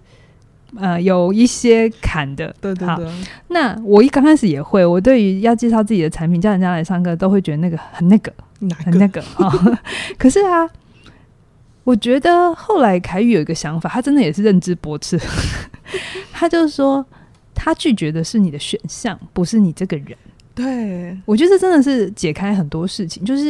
[0.78, 3.06] 呃有一些坎的，对对对。
[3.48, 8.32] 那我一刚开始也会，我对于要介绍自己的产品叫人家来上课，都会觉得那个很那个，
[8.84, 9.52] 很那个啊。
[10.16, 10.70] 可是啊。
[11.90, 15.18] 我觉得后来凯宇有一个想法，他真的也是认知驳斥。
[16.32, 17.04] 他就是说，
[17.52, 20.16] 他拒绝的是你的选项，不是你这个人。
[20.54, 23.46] 对，我觉得这真的是解开很多事情，就是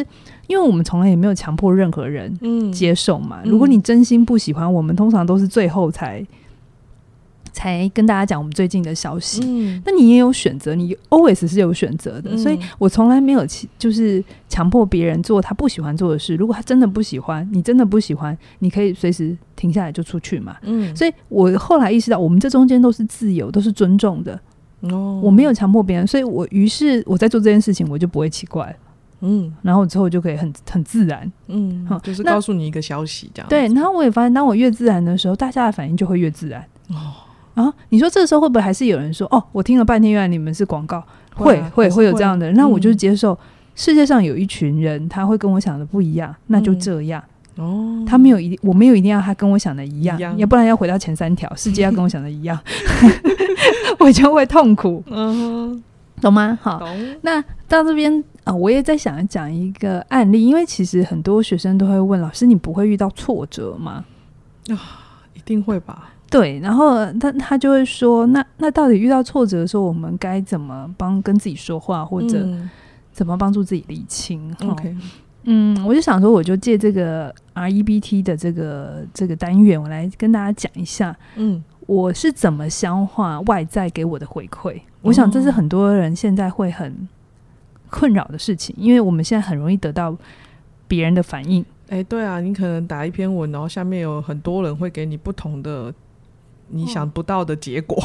[0.46, 2.34] 因为我们从来也没有强迫任何人
[2.72, 3.40] 接受嘛。
[3.44, 6.26] 嗯，如果你真心不喜欢，我们通常都是最后才。
[7.52, 9.40] 才跟大家讲我们最近的消息。
[9.44, 13.44] 嗯，那你也有选择，你 always 是有选择的，嗯，所以我从来没有
[13.78, 16.34] 就是强迫别人做他不喜欢做的事。
[16.36, 20.56] 如果他真的不喜欢，你真的不喜欢，你可以随时停下来就出去嘛。
[20.62, 24.38] 嗯，所以我后来意识到，我们这中间都是自由，都是尊重的。
[24.80, 28.74] 哦，我没有强迫别人，所以我于是我在做这件事情，我就不会奇怪。
[29.22, 31.30] 嗯，然后之后就可以很很自然。
[31.48, 33.48] 嗯，就是告诉你一个消息这样。
[33.50, 36.64] 对，然后我也发现，当我越自然的时候，大家的反应就会越自然。
[36.88, 37.28] 哦。
[37.54, 39.42] 啊，你说这个时候会不会还是有人说哦？
[39.52, 41.02] 我听了半天，原来你们是广告，
[41.34, 42.54] 会、啊、会会，有这样的人。
[42.54, 43.38] 那我就接受、嗯、
[43.74, 47.22] 世界上有一群人，他会跟我想的不一样，那就这样。
[47.56, 52.58] 哦，他没有一定，我没有一定要他跟我想的一样，要不然要回到前三条， 世界要跟我想的一样，
[53.98, 55.02] 我就会痛苦。
[55.10, 55.82] 嗯，
[56.20, 56.56] 懂吗？
[56.62, 56.80] 好，
[57.22, 64.04] 那到这边啊、呃，我也在想讲一个案例，因为其实很多学生都会问老师：“你不会遇到挫折吗？”
[64.70, 64.78] 啊，
[65.34, 66.10] 一定会吧。
[66.30, 72.48] 对，然后他他就会说，那那到底遇到挫折的时候，我们该怎么帮跟自己说话，或者
[73.12, 74.96] 怎么帮助自己理清？OK，
[75.42, 84.74] 嗯，我就想说，我就借这个 REBT 的这个这个单元，我来跟大家讲一下，嗯，我是怎么消化外在给我的回馈。
[84.76, 87.08] 嗯，我想这是很多人现在会很
[87.90, 90.16] 困扰的事情，因为我们现在很容易得到
[90.86, 91.64] 别人的反应。
[91.88, 95.92] 哎，对啊，你可能打一篇文，然后下面有很多人会给你不同的。
[96.70, 97.96] 你想不到的结果，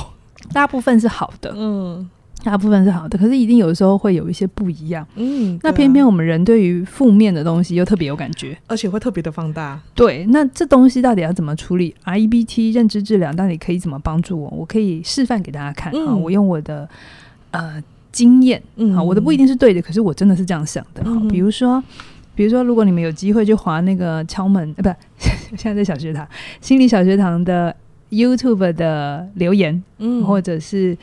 [0.44, 2.08] 嗯， 大部分是好的，嗯，
[2.44, 14.50] 大部分是好的，可是一定有的时候会有一些不一样，嗯，那偏偏我们人对于负面的东西又特别有感觉，而且会特别的放大，对，那这东西到底要怎么处理？REBT 认知治疗到底可以怎么帮助我？
[14.50, 15.92] 我可以示范给大家看。
[15.94, 16.88] 啊，嗯，我用我的
[17.52, 21.84] 呃经验，嗯，好，我的不一定是对的，可是我真的是这样想的，好，比如说，
[22.36, 24.90] 比如说，如果你们有机会去划那个敲门，呃，不，
[25.58, 26.28] 现在在小学堂，
[26.62, 27.76] 心理小学堂的。
[28.16, 30.98] YouTube 的留言，嗯，或者是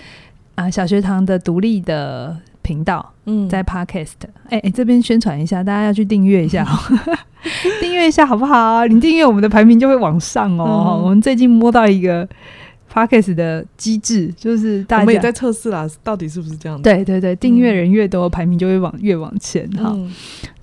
[0.54, 4.12] 啊小学堂的独立的频道，嗯，在 Podcast，
[4.48, 6.66] 哎、欸、哎、欸，这边宣传一下，大家要去订阅一下，
[7.80, 8.86] 订阅一下好不好？
[8.86, 10.98] 你订阅我们的排名就会往上哦。
[10.98, 12.28] 嗯、我们最近摸到一个。
[12.92, 16.82] Podcast 的机制就是大家，我们也在测试啦，到底是不是这样子？
[16.82, 20.12] 对对对，订阅人越多，嗯、排名就会往越往前哈、嗯。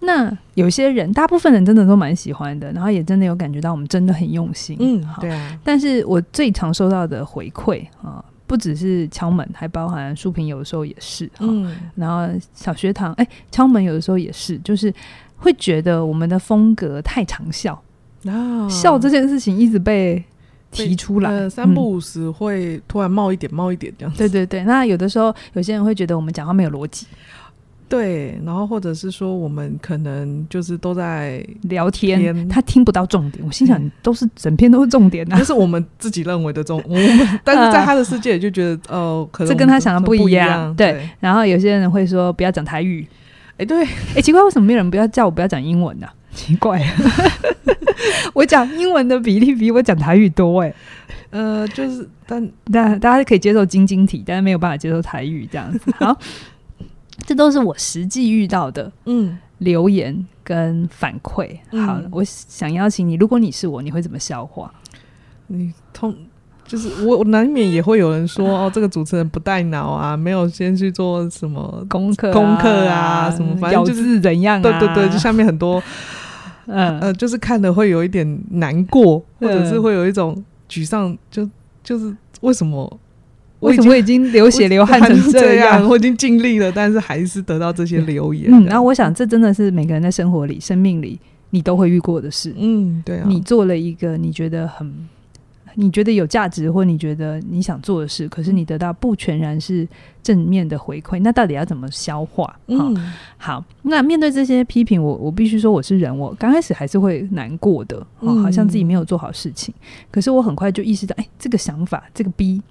[0.01, 4.77] 那有些人，大部分人真的都蛮喜欢的，然后也真的有感觉到我们真的很用心。
[4.79, 5.59] 嗯，对啊。
[5.63, 11.27] 但是我最常收到的回馈啊，不只是敲门，还包含书评，有的时候也是。
[11.39, 11.75] 嗯。
[11.95, 14.93] 然后小学堂，哎、欸，敲门有的时候也是，就是
[15.35, 17.81] 会觉得我们的风格太长笑，
[18.25, 20.23] 啊，笑这件事情一直被。
[20.71, 24.17] 提出来，呃，三不五时会突然冒一点、嗯、冒一点这样子。
[24.17, 27.07] 对对对，那有的时候有些人会觉得我们讲话没有逻辑，
[27.87, 33.43] 对，然后或者是说我们可能就是都在聊天，他听不到重点。
[33.43, 40.75] 我心想，都是整篇都是重点啊， 那是我们自己认为的重， 我们但是在他的世界里就觉得哦、呃，可能这跟他想的不一样。
[40.75, 43.07] 对，对，然后有些人会说不要讲台语，
[43.57, 43.83] 哎，对，
[44.15, 46.13] 哎，奇怪，为什么没有人不要叫我不要讲英文呢、啊？
[46.39, 46.81] 奇怪，
[48.33, 50.73] 我讲英文的比例比我讲台语多哎，
[51.31, 55.91] 呃，就是但但大家可以接受晶晶体，但是没有办法接受台语这样子。
[55.99, 56.17] 好，
[57.25, 61.57] 这都是我实际遇到的，嗯，留言跟反馈。
[61.85, 64.71] 好了，我想邀请你，如果你是我，你会怎么消化？
[65.47, 66.15] 你通
[66.65, 75.83] 就是我，我难免也会有人说 哦，这个主持人不带脑啊，没有先去做什么功课、功课啊，什么反正就是怎样，对对对，就下面很多。
[76.69, 81.49] 嗯呃，就是看的会有一点难过，或者是会有一种沮丧，就
[81.83, 82.99] 就是为什么
[83.59, 85.87] 为什么我已经流血流汗成这样？
[85.89, 88.51] 我已经尽力了，但是还是得到这些留言。
[88.53, 92.53] 嗯，然后我想，这真的是每个人在生活里、生命里，你都会遇过的事。
[92.57, 93.25] 嗯，对啊。
[93.27, 95.09] 你做了一个你觉得很。
[95.75, 99.87] 你觉得有价值，或你觉得你想做的事，可是你得到不全然是
[100.21, 102.59] 正面的回馈，那到底要怎么消化？
[102.67, 102.95] 嗯，
[103.37, 109.73] 好，那面对这些批评，我我必须说我是人，我刚开始还是会难过的，嗯，好像自己没有做好事情。
[110.11, 112.61] 可是我很快就意识到，哎，这个想法，这个 B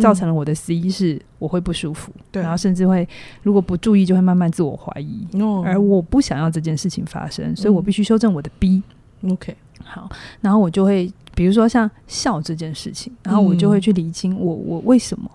[0.00, 3.08] 造成了我的 C，是我会不舒服，对，然后甚至会
[3.42, 5.26] 如果不注意，就会慢慢自我怀疑。
[5.64, 8.82] 而我不想要这件事情发生，所以我必须修正我的 B。
[9.28, 10.08] OK，好，
[10.40, 11.12] 然后我就会。
[11.34, 15.30] 比如说像笑这件事情，然后我就会去理清我我为什么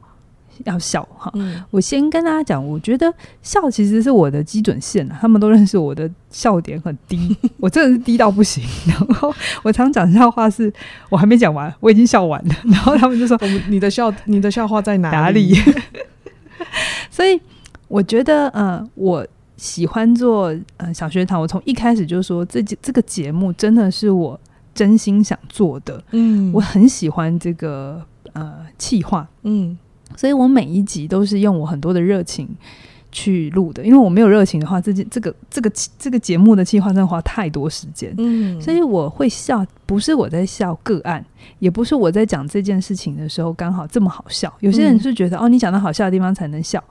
[0.63, 1.31] 要笑哈。
[1.35, 8.63] 嗯、我先跟大家讲，我觉得笑其实是我的基准线，他们都认识我的笑点很低， 我真的是低到不行。
[8.87, 10.71] 然后我常讲笑话是，
[11.09, 15.75] 我还没讲完，我已经笑完了，然后他们就说：“你的笑，你的笑话在哪里？”哪里
[17.11, 17.39] 所以
[17.87, 19.25] 我觉得，呃，我
[19.57, 21.41] 喜欢做呃小学堂。
[21.41, 24.39] 我从一开始就说，这这个节目真的是我。
[24.75, 27.99] 真心想做的，嗯，我很喜欢这个
[28.33, 29.75] 呃企划，嗯，
[30.15, 32.47] 所以我每一集都是用我很多的热情
[33.11, 41.25] 去录的，因为我没有热情的话，这件这个这个这个节目的企划真的花太多时间，嗯，所以我会笑，不是我在笑个案，
[41.59, 46.83] 也不是我在讲这件事情的时候刚好这么好笑，有些人是觉得、嗯、哦，你讲到好笑的地方才能笑。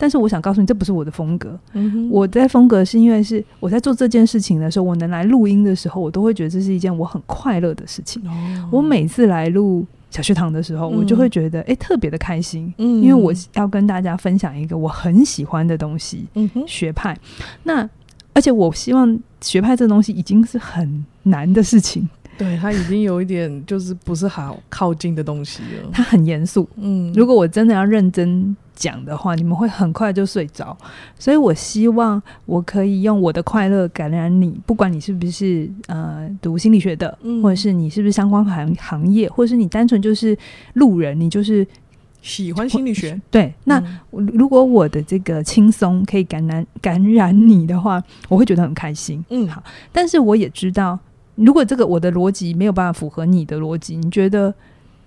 [0.00, 1.60] 但是我想告诉你，这不是我的风格。
[1.74, 8.26] 嗯、我在风格是因为是我在做这件事情的时候，我能来录音的时候，我都会觉得这是一件我很快乐的事情。
[8.26, 16.26] 哦、我每次来录小学堂的时候，嗯、我就会觉得哎、欸，特别的开心，嗯、因为我要跟大家分享一个我很喜欢的东西。
[16.32, 17.14] 嗯、学派。
[17.64, 17.86] 那
[18.32, 22.08] 而且我希望学派这东西已经是很难的事情。
[22.40, 25.90] 对，他已经有一点就是不是好靠近的东西了。
[25.92, 26.66] 他很严肃。
[26.76, 28.56] 嗯，如果我真的要认真。
[28.72, 30.74] 讲的话，你们会很快就睡着，
[31.18, 40.34] 所以我希望我可以用我的快乐感染你，不管你是不是呃读心理学的，嗯、或者是你是不是相关行行业，或者是你单纯就是
[40.72, 41.66] 路人，你就是
[42.22, 43.20] 喜欢心理学。
[43.30, 43.78] 对，那、
[44.12, 49.22] 嗯、如果我的这个轻松可以感染感染你的话，我会觉得很开心。
[49.28, 50.98] 嗯，好，但是我也知道，
[51.44, 54.54] 如果这个我的逻辑没有办法符合你的逻辑，你觉得？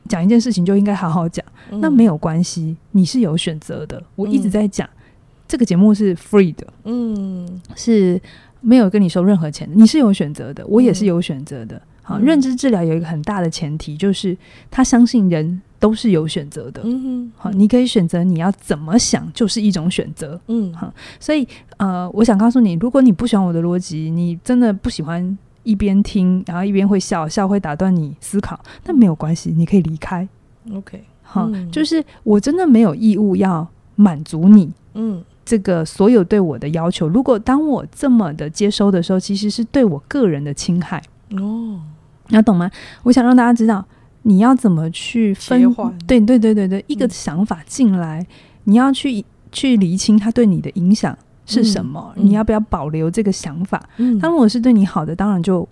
[0.09, 4.03] 讲一件事情就应该好好讲，嗯、那没有关系，你是有选择的。
[4.17, 4.99] 我一直在讲，嗯、
[5.47, 8.21] 这个节目是 free 的，嗯，是
[8.59, 11.77] 没有跟你收任何钱，你是有选择的，我也是有选择的。
[11.77, 14.37] 嗯、好，认知治疗有一个很大的前提，就是
[14.69, 16.81] 他相信人都是有选择的。
[16.83, 20.37] 嗯哼，好，你可以选择你要怎么想，就是一种选择。
[20.47, 25.37] 嗯，好，所以呃，我想告诉你，如果你不喜欢我的逻辑，你真的不喜欢。
[25.63, 30.27] 一边听，然后一边会笑笑，会打断你思考，但没有关系，你可以离开。
[30.73, 37.07] OK，好，嗯、就是我真的没有义务要满足你，嗯，这个所有对我的要求。
[37.07, 41.01] 如果当我这么的接收的时候，其实是对我个人的侵害。
[41.31, 41.81] 哦，
[42.27, 42.69] 你要懂吗？
[43.03, 43.85] 我想让大家知道，
[44.21, 45.93] 你要怎么去分化。
[46.07, 48.27] 对对对对对，一个想法进来，嗯、
[48.65, 51.17] 你要去去厘清它对你的影响。
[51.45, 52.13] 是什么？
[52.15, 53.81] 嗯、你要不要保留这个想法？
[53.97, 55.67] 嗯，当如果是对你好的，当然就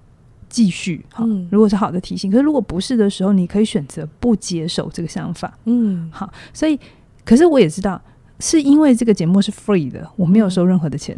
[0.49, 1.23] 继续好。
[1.25, 5.53] 嗯、如果是好的提醒，可是如果不是的时候，你可以选择不接受这个想法。
[5.65, 6.31] 嗯，好。
[6.53, 6.77] 所以，
[7.23, 8.01] 可是我也知道，
[8.39, 11.17] 是因为这个节目是 free 的，我没有收任何的钱。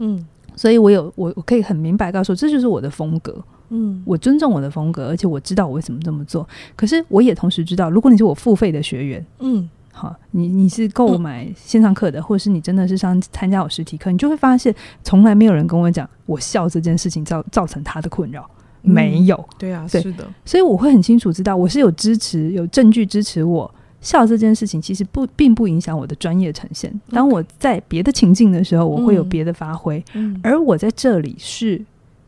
[0.00, 3.42] 嗯，所以我有我我可以很明白告诉，这就是我的风格。
[3.70, 6.46] 嗯，我尊重我的风格，而且我知道我为什么这么做。
[6.76, 9.68] 可是我也同时知道，如果你是我付费的学员，嗯。
[9.96, 18.44] 好，你你是购买线上课的，嗯、或者是你真的是上参加我实体课，你就会发现，从来没有人跟我讲我笑这件事情造造成他的困扰，
[18.82, 19.48] 嗯、没有。
[19.56, 20.28] 对啊，对是的。
[20.44, 26.92] 所以我会很清楚知道，我是有支持、有证据支持我笑这件事情，其实不并不影响我的专业呈现。
[27.10, 31.80] 当我在别的情境的时候，我会有别的发挥，嗯、而我在这里是。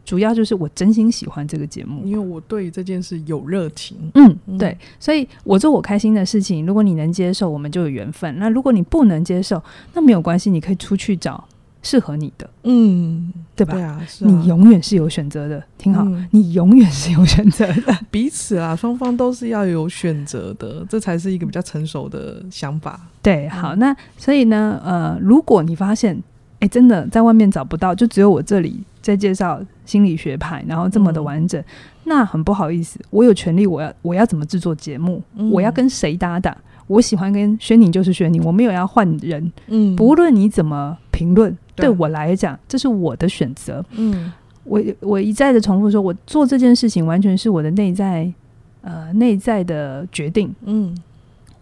[0.07, 3.97] 主要就是我真心喜欢这个节目，因为我对这件事有热情。
[4.15, 6.65] 嗯，对，所以我做我开心的事情。
[6.65, 9.61] 如果你能接受，我们就有缘分；那如果你不能接受，
[9.95, 11.45] 那没有关系，你可以出去找
[11.83, 12.49] 适合你的。
[12.63, 13.75] 嗯，对吧？
[13.75, 15.61] 对啊，是啊，你永远是有选择的。
[15.77, 17.99] 挺好，嗯，你永远是有选择的。
[18.09, 23.01] 彼此啊，双方都是要有选择的，这才是一个比较成熟的想法。
[23.21, 26.23] 对，好，那所以呢，呃，如果你发现，
[26.67, 31.65] 哎，真的在外面找不到，就只有我这里在介绍心理学派，然后这么的完整，嗯、
[32.05, 36.57] 那很不好意思，我有权利，我要我要怎么制作节目，嗯、我要跟谁搭档，
[36.89, 44.33] 我喜欢跟轩宁就是轩宁，我没有要换人，嗯，不论你怎么评论，对，对我来讲，这是我的选择，嗯，
[44.65, 48.33] 我我一再的重复说，我做这件事情完全是我的内在，
[48.81, 50.97] 呃，内在的决定，嗯。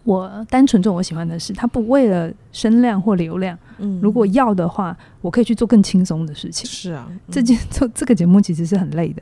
[0.05, 3.57] 我单纯做我喜欢的事，他不为了声量或流量。
[3.79, 6.65] 嗯，如果要的话，我可以去做更轻松的事情。
[6.69, 9.21] 是啊，嗯、这件做这个节目其实是很累的，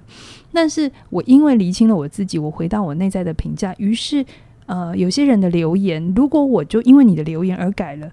[0.52, 4.24] 但是我因为厘清了我自己，我回到我内在的评价，于是
[4.65, 8.12] 呃，有些人的留言，如果我就因为你的留言而改了，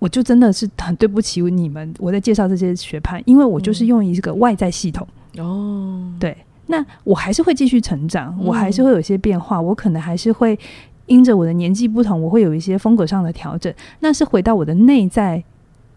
[0.00, 1.94] 我就真的是很对不起你们。
[2.00, 5.06] 我在介绍这些学派，因为我就是用一个外在系统
[5.38, 6.36] 哦，对，
[6.66, 10.58] 那我还是会继续成长，我还是会有一些变化，我可能还是会。
[11.12, 15.42] 因着我的年纪不同，我会有一些风格上的调整，那是回到我的内在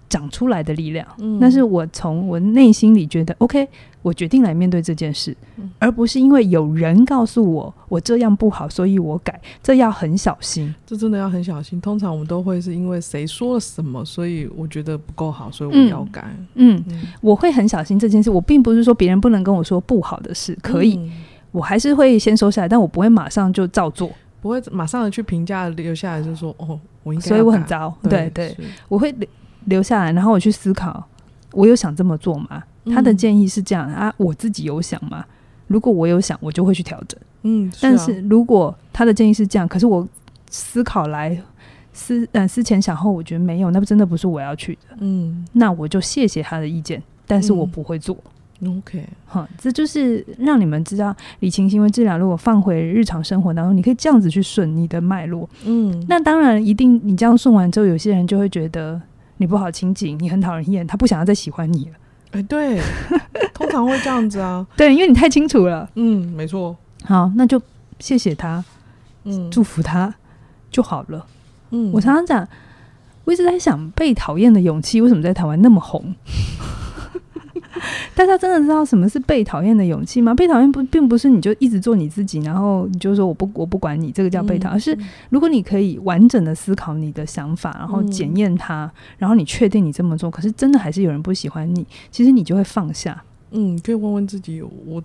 [0.10, 1.08] 长出来的力量。
[1.20, 3.68] 嗯，那是我从我内心里觉得 OK，
[4.02, 9.40] 我决定来面对这件事，嗯，而不是因为有人告诉我我这样不好，所以我改。
[9.64, 11.82] 这要很小心，这真的要很小心。
[11.82, 16.24] 通常我们都会是因为谁说了什么，所以我觉得不够好，所以我要改。
[16.54, 18.30] 嗯，嗯，我会很小心这件事。
[18.30, 21.12] 我并不是说别人不能跟我说不好的事，可以，嗯，
[21.52, 24.12] 我还是会先收下来，但我不会马上就照做。
[24.46, 28.56] 不会马上的去评价留下来，就是说哦，我应该，所以我很糟，对对，
[28.88, 29.28] 我会留
[29.64, 31.04] 留下来，然后我去思考，
[31.52, 32.62] 我有想这么做吗？
[32.84, 35.26] 嗯、他的建议是这样啊，我自己有想吗？
[35.66, 37.20] 如果我有想，我就会去调整。
[37.42, 40.08] 嗯，是啊、但是如果他的建议是这样，可是我
[40.52, 41.36] 思考来
[41.92, 44.96] 思呃思前想后，我觉得没有，那不真的不是我要去的。
[45.00, 48.16] 嗯，那我就谢谢他的意见，但是我不会做。
[48.16, 48.32] 嗯
[48.64, 52.18] OK，好，这就是让你们知道理清行为治疗。
[52.18, 55.48] 如果放回日常生活当中，你可以这样子去顺你的脉络。
[55.66, 59.00] 嗯，那当然，一定你这样顺完之后，有些人就会觉得
[59.38, 61.92] 你不好亲近，你很讨人厌，他不想要再喜欢你了。
[62.32, 62.82] 哎、欸，对，
[63.54, 64.66] 通常会这样子啊。
[64.78, 65.90] 对，因为你太清楚了。
[65.96, 66.76] 嗯，没错。
[67.04, 67.62] 好，那就
[68.00, 68.64] 谢谢他，
[69.26, 70.16] 嗯，祝福他
[70.72, 71.26] 就好了。
[71.72, 72.48] 嗯，我常常讲，
[73.26, 76.16] 我一直在想，被讨厌的勇气为什么在台湾那么红？
[78.16, 80.34] 大家真的知道什么是被讨厌的勇气吗？
[80.34, 84.74] 被讨厌不并不是你就一直做你自己，然后你就说我不我不管你，这个叫被讨厌。
[84.76, 84.98] 而是
[85.30, 93.24] 如果你可以完整的思考你的想法，然后检验它，然后你确定你这么做，可是真的还是有人不喜欢你，其实你就会放下。
[93.52, 95.04] 嗯，可以问问自己，我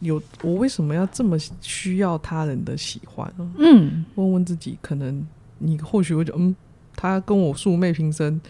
[0.00, 3.32] 有我为什么要这么需要他人的喜欢？
[3.56, 5.26] 嗯，问问自己，可能
[5.58, 6.54] 你或许会觉得，嗯，
[6.94, 8.40] 他跟我素昧平生。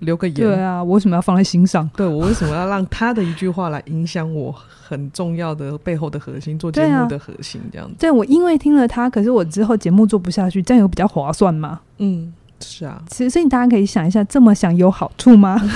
[0.00, 1.88] 留个言，对啊，我为什么要放在心上？
[1.96, 7.94] 对，我为什么要让他的一句话来影响我很重要的背后的核心，做节目的核心这样子？
[7.98, 11.80] 对我因为听了他，可是我之后节目做不下去，这样有比较划算吗？
[11.98, 13.02] 嗯，是啊。
[13.08, 15.60] 其实，所以大家可以想一下，这么想有好处吗？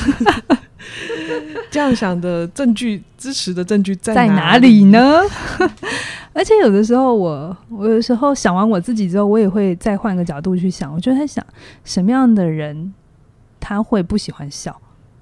[1.70, 5.20] 这样想的证据，支持的证据在在哪里呢？
[6.34, 11.44] 而且有的时候我，我我有时候想完我自己之后，我也会再换个角度去想，我就在想
[11.84, 12.92] 什么样的人。
[13.66, 14.78] 他会不喜欢笑，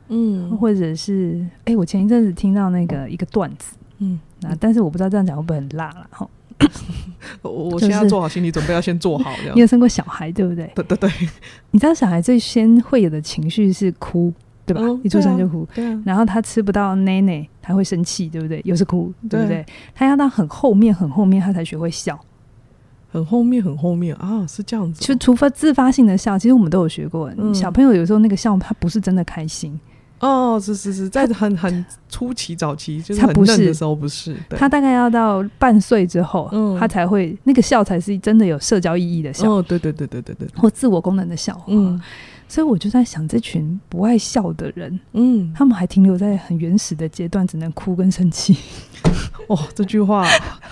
[0.08, 6.28] 嗯，或者是哎、欸，我前一阵子听到那个一个段子，嗯，那但是我不知道这样讲会不会很辣了哈。
[7.42, 9.30] 我我现在要做好心理准备，要先做好。
[9.54, 10.68] 你有生过小孩对不对？
[10.74, 11.10] 对 对对。
[11.70, 14.32] 你知道小孩最先会有的情绪是哭，
[14.66, 14.82] 对吧？
[14.82, 16.02] 嗯、一出生就哭，对啊。
[16.04, 18.60] 然后他吃不到奶奶，他会生气，对不对？
[18.64, 19.64] 又是哭，对不对？
[19.94, 22.18] 他要到很后面很后面，他才学会笑。
[23.12, 25.04] 很后面，很后面啊，是这样子、哦。
[25.06, 27.30] 就除非自发性的笑，其实我们都有学过。
[27.36, 29.78] 嗯、小朋友有时候那个笑，他不是真的开心。
[30.20, 34.34] 哦，是是是，在很很初期早期，就是很嫩的时候不是。
[34.48, 39.50] 他，他大概要到半岁之后，嗯、他才会那个笑才是真的有社交意义的笑。
[39.50, 41.60] 哦，对对对对对对，或自我功能的笑。
[41.66, 42.00] 嗯，
[42.48, 48.56] 所以我就在想，这群不爱笑的人，嗯，他们还停留在很原始的阶段，只能哭跟生气。
[49.48, 50.24] 哦，这句话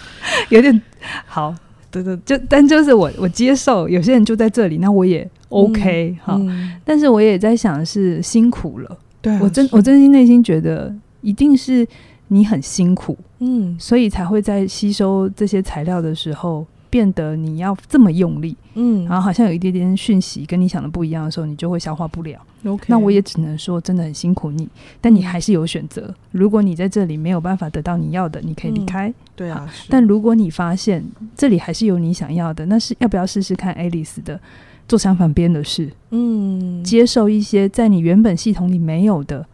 [0.48, 0.81] 有点
[1.26, 1.53] 好。
[1.90, 6.72] 对对，就但就是我我接受有些人就在这里，那我也 OK 哈、嗯嗯。
[6.85, 11.87] 但是我也在想是辛苦了，对、啊，我真我真心内心觉得一定是
[12.29, 16.66] 你很辛苦，嗯，所以才会在吸收这些材料的时候。
[16.90, 22.38] 变得你要这么用力，嗯，然后好像有一点点讯息跟你想的不一样的时候，你就会消化不了。
[22.66, 24.68] OK，那我也只能说真的很辛苦你，
[25.00, 26.12] 但你还是有选择。
[26.33, 29.09] 如果你在这里没有办法得到你要的，你可以离开。
[29.09, 31.03] 嗯、对啊，但如果你发现
[31.35, 34.38] 这里还是有你想要的，那是要不要试试看 Alice 的
[34.87, 35.90] 做相反边的事？
[36.11, 39.46] 嗯，接受一些在你原本系统里没有的，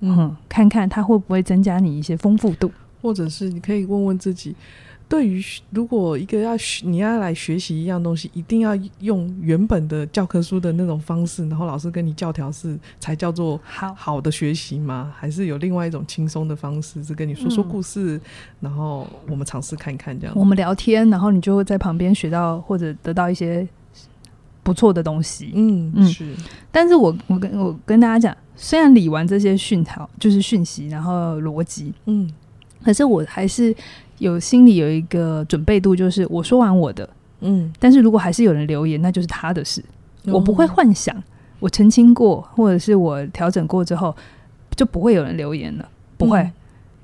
[0.00, 2.70] 嗯，嗯看看它会不会增加你一些丰富度，
[3.02, 4.54] 或者是你可以问问自己。
[5.08, 5.40] 对于
[5.70, 15.14] 如果一个要学你要来学习一样东西，一定要用原本的教科书的那种方式，然后老师跟你教条是才叫做好好的学习吗？
[15.16, 18.20] 还是有另外一种轻松的方式，是跟你说说故事，嗯、
[18.62, 20.34] 然后我们尝试看看这样。
[20.36, 23.64] 我们聊天，然后你就会在旁边学到或者得到一些
[24.64, 25.52] 不错的东西。
[25.54, 26.34] 嗯嗯，是。
[26.72, 32.28] 但是我我跟我跟大家讲，虽然理完这些讯条就是讯息，然后逻辑，嗯，
[32.82, 33.72] 可是我还是。
[34.18, 37.08] 有心里有一个准备度，就是我说完我的，
[37.40, 39.82] 嗯，但是如果还是有人留言，那就是他的事，
[40.24, 41.14] 嗯、我不会幻想
[41.58, 44.14] 我澄清过或者是我调整过之后
[44.74, 46.52] 就不会有人留言了，不会，嗯、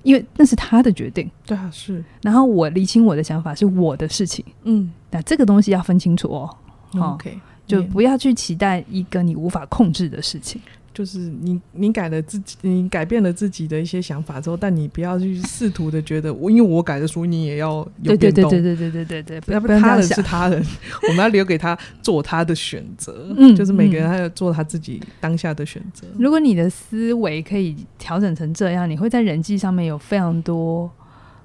[0.02, 1.30] 因为那是他的决定。
[1.46, 2.04] 对啊，是。
[2.22, 6.56] 然后我理清我的想法是我的事情，嗯，那这个东西要分清楚哦。
[7.00, 10.60] OK，就不要去期待一个你无法控制的事情。
[10.94, 18.50] 就是你，你改了自己，你改变了自己的一些想法之后，但你不要去试图的觉得我，因为我改的书，你也要有变动。
[18.50, 20.62] 对对对对对对对对，要不然他人是他人，
[21.08, 23.34] 我们要留给他做他的选择。
[23.36, 26.06] 嗯，就是每个人他要做他自己当下的选择。
[26.18, 30.90] 如果你的思维可以调整成这样，你会在人际上面有非常多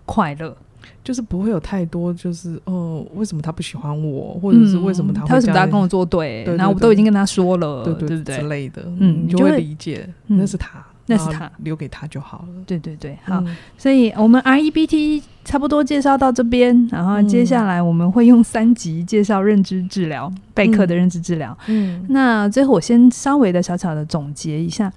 [0.06, 0.56] 快乐。
[1.04, 6.44] 就是不会有太多，就是哦，为什么他不喜欢我，或者是为什么他会、嗯、他为什么要跟我作对？
[6.44, 12.64] 对，然后我都已经跟他说了，对对对，之类的，嗯，你就会理解，那是他，那是他，留给他就好了。
[12.66, 21.58] 对对对，好，嗯、所以我们 REBT 差不多介绍到这边，然后接下来我们会用三集介绍认知治疗，备课的认知治疗。
[21.68, 24.92] 嗯，那最后我先稍微的小小的总结一下。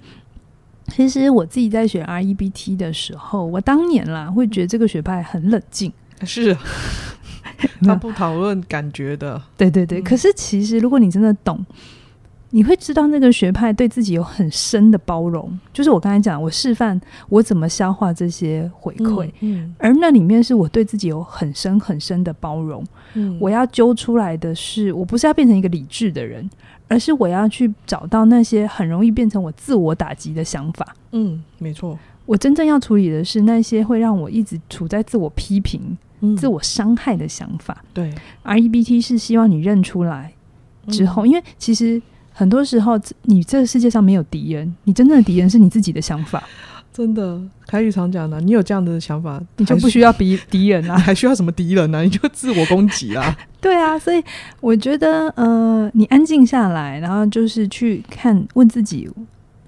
[0.93, 5.91] 其实我自己在选 REBT 的时候，我当年啦会觉得这个学派很冷静，
[6.23, 6.59] 是啊，
[7.83, 10.01] 他不讨论感觉的，对对对。
[10.01, 11.65] 可是其实如果你真的懂，
[12.49, 15.57] 你会知道那个学派对自己有很深的包容。
[15.71, 22.85] 就是我刚才讲，我示范我怎么消化这些回馈，嗯，嗯，而那里面是我对自己有很深很深的包容。
[23.13, 26.49] 嗯，我要揪出来的是，我不是要变成一个理智的人。
[26.91, 30.93] 而是我要去找到那些很容易变成我自我打击的想法。
[31.13, 31.97] 嗯，没错。
[32.25, 37.81] 我真正要处理的是那些会让我一直处在自我批评、嗯、自我伤害的想法。
[37.93, 38.13] 对
[38.43, 40.33] ，REBT 是希望你认出来
[40.89, 42.01] 之后，嗯、因为其实
[42.33, 46.43] 很多时候你这个世界上没有敌人，你真正的敌人是你自己的想法。
[46.93, 52.01] 真的，凯宇常讲的，你有这样的想法，你就不需要敌敌人啊， 还需要什么敌人呢、啊？
[52.03, 53.37] 你就自我攻击啊。
[53.61, 54.21] 对啊，所以
[54.59, 59.09] 我觉得，呃，你安静下来，然后就是去看，问自己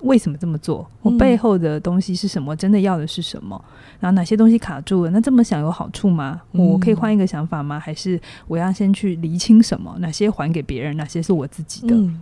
[0.02, 2.54] 为什么这么做，我背后的东西是什么？
[2.56, 3.64] 真的要的是什么？
[4.02, 5.12] 然后哪些东西卡住了？
[5.12, 6.42] 那这么想有好处吗？
[6.52, 7.80] 我可以换一个想法吗？
[7.80, 8.20] 还是
[8.50, 9.96] 我要先去厘清什么？
[10.00, 10.98] 哪些还给别人？
[10.98, 11.96] 哪些是我自己的？
[11.96, 12.20] 嗯，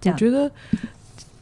[0.00, 0.14] 这样。
[0.14, 0.48] 我觉得。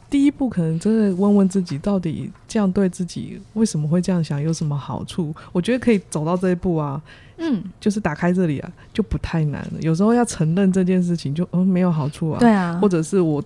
[0.09, 5.35] 第一步可能真的问问自己，到底这样对自己为什么会这样想，有什么好处？
[5.51, 7.01] 我觉得可以走到这一步啊，
[7.37, 9.73] 嗯，就是打开这里啊，就不太难了。
[9.81, 13.43] 有时候要承认这件事情就，就嗯没有好处啊，对啊，或者是我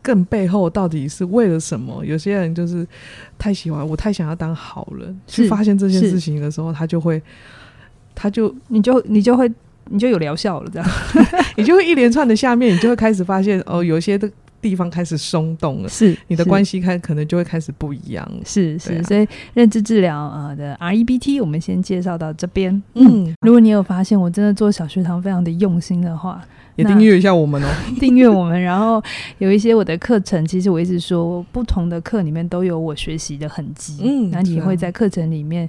[0.00, 2.04] 更背后到底是为了什么？
[2.04, 2.86] 有些人就是
[3.36, 7.20] 太喜欢我，太想要当好人，去发现这件事情的时候，他就会，
[8.14, 9.50] 他就你就你就会
[9.86, 10.88] 你就有疗效了，这样，
[11.58, 14.30] 你就会一连串的下面，你就会开始发现哦，有些的。
[14.60, 22.82] 地方开始松动了，是你的关系开可能就会开始不一样，是是，啊、所以认知治疗呃的 REBT 我们先介绍到这边。
[22.94, 26.42] 嗯，如果你有发现我真的做小学堂非常的用心的话，
[26.76, 27.66] 也订阅一下我们哦，
[27.98, 29.02] 订阅我们，然后
[29.38, 35.68] 有一些我的课程，其实我一直说不同的课里面都有我学习的痕迹，嗯，那你会在课程里面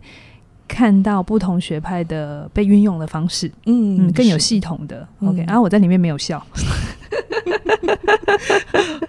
[0.72, 5.06] 看到不同学派的被运用的方式，嗯嗯，更有系统的。
[5.20, 6.42] 是 OK，然后、我在里面没有笑。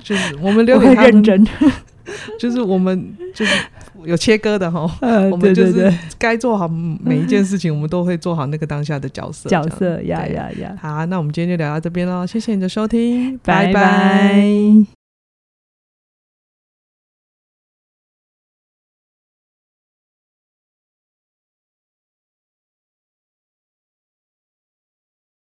[0.02, 1.46] 就是我们留给他认真，
[2.38, 3.64] 就是我们就是
[4.04, 4.90] 有切割的哈，
[5.30, 9.48] 我们就是该做好每一件事情，我们都会做好那个当下的角色。
[9.48, 10.76] 角色呀呀呀！
[10.80, 15.01] 好，那我们今天就聊到这边喽，谢谢你的收听，拜拜。